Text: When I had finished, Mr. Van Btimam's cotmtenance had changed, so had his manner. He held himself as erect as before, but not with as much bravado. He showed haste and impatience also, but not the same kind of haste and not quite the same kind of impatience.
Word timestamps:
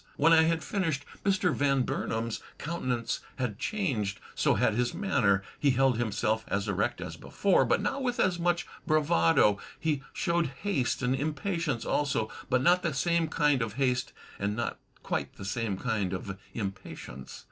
When 0.17 0.33
I 0.33 0.41
had 0.45 0.63
finished, 0.63 1.05
Mr. 1.23 1.53
Van 1.53 1.83
Btimam's 1.83 2.39
cotmtenance 2.57 3.19
had 3.35 3.59
changed, 3.59 4.19
so 4.33 4.55
had 4.55 4.73
his 4.73 4.95
manner. 4.95 5.43
He 5.59 5.69
held 5.69 5.99
himself 5.99 6.43
as 6.47 6.67
erect 6.67 7.01
as 7.01 7.17
before, 7.17 7.65
but 7.65 7.83
not 7.83 8.01
with 8.01 8.19
as 8.19 8.39
much 8.39 8.65
bravado. 8.87 9.59
He 9.79 10.01
showed 10.11 10.47
haste 10.63 11.03
and 11.03 11.13
impatience 11.15 11.85
also, 11.85 12.31
but 12.49 12.63
not 12.63 12.81
the 12.81 12.95
same 12.95 13.27
kind 13.27 13.61
of 13.61 13.73
haste 13.73 14.11
and 14.39 14.55
not 14.55 14.79
quite 15.03 15.35
the 15.35 15.45
same 15.45 15.77
kind 15.77 16.13
of 16.13 16.35
impatience. 16.55 17.39